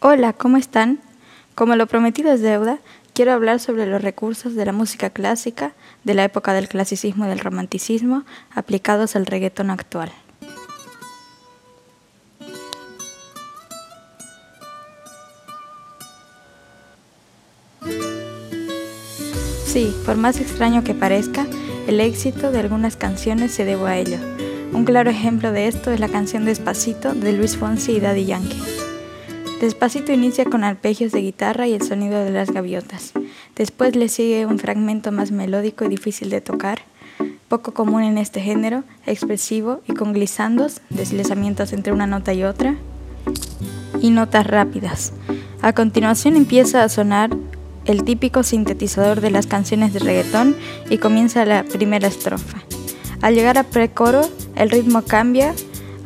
Hola, 0.00 0.34
¿cómo 0.34 0.58
están? 0.58 1.00
Como 1.54 1.74
lo 1.74 1.86
prometido 1.86 2.30
es 2.30 2.42
deuda, 2.42 2.80
quiero 3.14 3.32
hablar 3.32 3.60
sobre 3.60 3.86
los 3.86 4.02
recursos 4.02 4.54
de 4.54 4.66
la 4.66 4.72
música 4.72 5.08
clásica 5.08 5.72
de 6.04 6.12
la 6.12 6.22
época 6.22 6.52
del 6.52 6.68
clasicismo 6.68 7.24
y 7.24 7.28
del 7.28 7.38
romanticismo 7.38 8.24
aplicados 8.54 9.16
al 9.16 9.24
reggaetón 9.24 9.70
actual. 9.70 10.12
Sí, 19.64 19.96
por 20.04 20.16
más 20.16 20.38
extraño 20.40 20.84
que 20.84 20.92
parezca, 20.92 21.46
el 21.86 22.00
éxito 22.00 22.50
de 22.50 22.60
algunas 22.60 22.96
canciones 22.96 23.52
se 23.52 23.64
debe 23.64 23.88
a 23.88 23.96
ello. 23.96 24.18
Un 24.74 24.84
claro 24.84 25.10
ejemplo 25.10 25.52
de 25.52 25.68
esto 25.68 25.90
es 25.90 26.00
la 26.00 26.08
canción 26.08 26.44
Despacito 26.44 27.14
de 27.14 27.32
Luis 27.32 27.56
Fonsi 27.56 27.92
y 27.92 28.00
Daddy 28.00 28.26
Yankee. 28.26 28.75
Despacito 29.60 30.12
inicia 30.12 30.44
con 30.44 30.64
arpegios 30.64 31.12
de 31.12 31.22
guitarra 31.22 31.66
y 31.66 31.72
el 31.72 31.80
sonido 31.80 32.22
de 32.22 32.30
las 32.30 32.50
gaviotas. 32.50 33.12
Después 33.54 33.96
le 33.96 34.08
sigue 34.08 34.44
un 34.44 34.58
fragmento 34.58 35.12
más 35.12 35.30
melódico 35.30 35.86
y 35.86 35.88
difícil 35.88 36.28
de 36.28 36.42
tocar, 36.42 36.82
poco 37.48 37.72
común 37.72 38.02
en 38.02 38.18
este 38.18 38.42
género, 38.42 38.84
expresivo 39.06 39.80
y 39.88 39.94
con 39.94 40.12
glisandos, 40.12 40.82
deslizamientos 40.90 41.72
entre 41.72 41.94
una 41.94 42.06
nota 42.06 42.34
y 42.34 42.44
otra, 42.44 42.76
y 44.02 44.10
notas 44.10 44.46
rápidas. 44.46 45.14
A 45.62 45.72
continuación 45.72 46.36
empieza 46.36 46.82
a 46.82 46.90
sonar 46.90 47.30
el 47.86 48.04
típico 48.04 48.42
sintetizador 48.42 49.22
de 49.22 49.30
las 49.30 49.46
canciones 49.46 49.94
de 49.94 50.00
reggaetón 50.00 50.54
y 50.90 50.98
comienza 50.98 51.46
la 51.46 51.64
primera 51.64 52.08
estrofa. 52.08 52.58
Al 53.22 53.34
llegar 53.34 53.56
a 53.56 53.64
precoro, 53.64 54.20
el 54.54 54.70
ritmo 54.70 55.00
cambia 55.02 55.54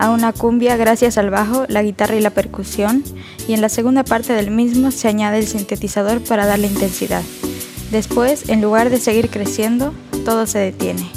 a 0.00 0.10
una 0.10 0.32
cumbia 0.32 0.76
gracias 0.76 1.18
al 1.18 1.28
bajo, 1.28 1.66
la 1.68 1.82
guitarra 1.82 2.16
y 2.16 2.20
la 2.20 2.30
percusión, 2.30 3.04
y 3.50 3.52
en 3.52 3.62
la 3.62 3.68
segunda 3.68 4.04
parte 4.04 4.32
del 4.32 4.52
mismo 4.52 4.92
se 4.92 5.08
añade 5.08 5.40
el 5.40 5.46
sintetizador 5.48 6.22
para 6.22 6.46
darle 6.46 6.68
intensidad. 6.68 7.24
Después, 7.90 8.48
en 8.48 8.62
lugar 8.62 8.90
de 8.90 9.00
seguir 9.00 9.28
creciendo, 9.28 9.92
todo 10.24 10.46
se 10.46 10.60
detiene. 10.60 11.10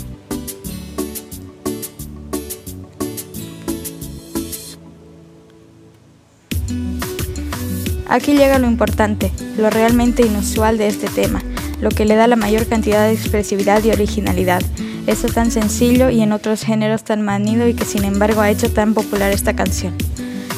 Aquí 8.10 8.32
llega 8.32 8.58
lo 8.58 8.66
importante, 8.66 9.32
lo 9.56 9.70
realmente 9.70 10.26
inusual 10.26 10.80
de 10.80 10.88
este 10.88 11.10
tema, 11.10 11.44
lo 11.82 11.92
que 11.92 12.06
le 12.06 12.16
da 12.16 12.26
la 12.26 12.36
mayor 12.36 12.66
cantidad 12.66 13.06
de 13.06 13.14
expresividad 13.14 13.84
y 13.84 13.92
originalidad. 13.92 14.64
Eso 15.06 15.28
tan 15.28 15.52
sencillo 15.52 16.10
y 16.10 16.22
en 16.22 16.32
otros 16.32 16.64
géneros 16.64 17.04
tan 17.04 17.22
manido 17.22 17.68
y 17.68 17.76
que 17.76 17.86
sin 17.86 18.04
embargo 18.04 18.42
ha 18.42 18.50
hecho 18.50 18.74
tan 18.74 18.96
popular 18.96 19.32
esta 19.32 19.56
canción. 19.56 19.94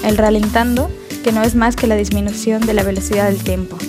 El 0.06 0.16
ralentando, 0.16 0.90
que 1.26 1.32
no 1.32 1.42
es 1.42 1.56
más 1.56 1.76
que 1.76 1.88
la 1.88 1.96
disminución 1.96 2.68
de 2.68 2.76
la 2.76 2.84
velocidad 2.84 3.26
del 3.26 3.44
tiempo. 3.44 3.80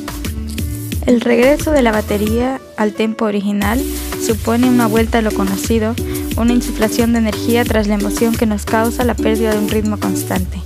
El 1.04 1.20
regreso 1.20 1.70
de 1.70 1.82
la 1.82 1.92
batería 1.92 2.62
al 2.78 2.94
tempo 2.94 3.26
original 3.26 3.78
supone 4.26 4.70
una 4.70 4.86
vuelta 4.86 5.18
a 5.18 5.20
lo 5.20 5.30
conocido, 5.30 5.94
una 6.38 6.54
insuflación 6.54 7.12
de 7.12 7.18
energía 7.18 7.62
tras 7.62 7.88
la 7.88 7.96
emoción 7.96 8.34
que 8.34 8.46
nos 8.46 8.64
causa 8.64 9.04
la 9.04 9.12
pérdida 9.12 9.52
de 9.52 9.58
un 9.58 9.68
ritmo 9.68 9.98
constante. 9.98 10.62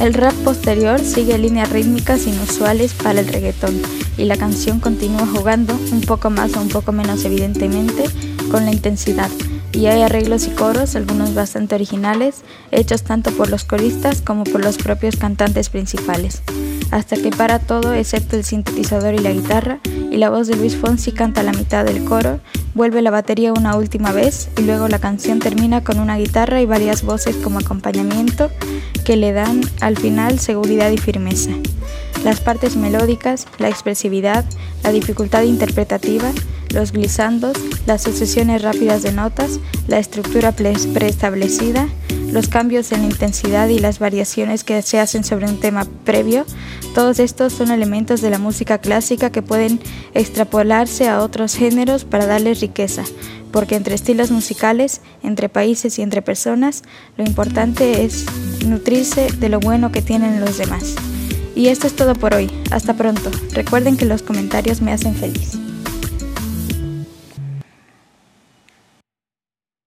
El 0.00 0.14
rap 0.14 0.34
posterior 0.44 1.00
sigue 1.00 1.38
líneas 1.38 1.70
rítmicas 1.70 2.28
inusuales 2.28 2.92
para 2.92 3.18
el 3.18 3.26
reggaetón 3.26 3.82
y 4.16 4.26
la 4.26 4.36
canción 4.36 4.78
continúa 4.78 5.26
jugando, 5.26 5.76
un 5.90 6.02
poco 6.02 6.30
más 6.30 6.54
o 6.54 6.60
un 6.60 6.68
poco 6.68 6.92
menos 6.92 7.24
evidentemente, 7.24 8.04
con 8.48 8.64
la 8.64 8.70
intensidad. 8.70 9.30
Y 9.74 9.86
hay 9.86 10.02
arreglos 10.02 10.46
y 10.46 10.50
coros, 10.50 10.94
algunos 10.94 11.34
bastante 11.34 11.74
originales, 11.74 12.42
hechos 12.70 13.02
tanto 13.02 13.32
por 13.32 13.50
los 13.50 13.64
coristas 13.64 14.22
como 14.22 14.44
por 14.44 14.64
los 14.64 14.78
propios 14.78 15.16
cantantes 15.16 15.68
principales. 15.68 16.42
Hasta 16.90 17.16
que 17.16 17.30
para 17.30 17.58
todo 17.58 17.92
excepto 17.92 18.36
el 18.36 18.44
sintetizador 18.44 19.14
y 19.14 19.18
la 19.18 19.32
guitarra, 19.32 19.80
y 19.84 20.16
la 20.16 20.30
voz 20.30 20.46
de 20.46 20.56
Luis 20.56 20.76
Fonsi 20.76 21.10
canta 21.10 21.42
la 21.42 21.52
mitad 21.52 21.84
del 21.84 22.04
coro, 22.04 22.38
vuelve 22.74 23.02
la 23.02 23.10
batería 23.10 23.52
una 23.52 23.76
última 23.76 24.12
vez 24.12 24.48
y 24.56 24.62
luego 24.62 24.86
la 24.86 25.00
canción 25.00 25.40
termina 25.40 25.82
con 25.82 25.98
una 25.98 26.16
guitarra 26.16 26.60
y 26.60 26.66
varias 26.66 27.02
voces 27.02 27.34
como 27.36 27.58
acompañamiento 27.58 28.50
que 29.04 29.16
le 29.16 29.32
dan 29.32 29.60
al 29.80 29.96
final 29.98 30.38
seguridad 30.38 30.90
y 30.92 30.98
firmeza 30.98 31.50
las 32.24 32.40
partes 32.40 32.76
melódicas, 32.76 33.46
la 33.58 33.68
expresividad, 33.68 34.44
la 34.82 34.92
dificultad 34.92 35.42
interpretativa, 35.42 36.32
los 36.74 36.92
glisandos, 36.92 37.56
las 37.86 38.02
sucesiones 38.02 38.62
rápidas 38.62 39.02
de 39.02 39.12
notas, 39.12 39.60
la 39.88 39.98
estructura 39.98 40.52
preestablecida, 40.52 41.88
los 42.32 42.48
cambios 42.48 42.90
en 42.92 43.04
intensidad 43.04 43.68
y 43.68 43.78
las 43.78 44.00
variaciones 44.00 44.64
que 44.64 44.82
se 44.82 44.98
hacen 44.98 45.24
sobre 45.24 45.46
un 45.46 45.60
tema 45.60 45.86
previo, 46.04 46.44
todos 46.94 47.20
estos 47.20 47.52
son 47.52 47.70
elementos 47.70 48.20
de 48.20 48.30
la 48.30 48.38
música 48.38 48.78
clásica 48.78 49.30
que 49.30 49.42
pueden 49.42 49.80
extrapolarse 50.14 51.08
a 51.08 51.22
otros 51.22 51.54
géneros 51.54 52.04
para 52.04 52.26
darles 52.26 52.60
riqueza, 52.60 53.04
porque 53.52 53.76
entre 53.76 53.94
estilos 53.94 54.30
musicales, 54.30 55.00
entre 55.22 55.48
países 55.48 55.98
y 55.98 56.02
entre 56.02 56.22
personas, 56.22 56.82
lo 57.16 57.24
importante 57.24 58.04
es 58.04 58.26
nutrirse 58.66 59.28
de 59.38 59.48
lo 59.48 59.60
bueno 59.60 59.92
que 59.92 60.02
tienen 60.02 60.40
los 60.40 60.58
demás. 60.58 60.96
Y 61.54 61.68
esto 61.68 61.86
es 61.86 61.94
todo 61.94 62.14
por 62.14 62.34
hoy. 62.34 62.50
Hasta 62.72 62.94
pronto. 62.94 63.30
Recuerden 63.52 63.96
que 63.96 64.06
los 64.06 64.22
comentarios 64.22 64.80
me 64.80 64.92
hacen 64.92 65.14
feliz. 65.14 65.63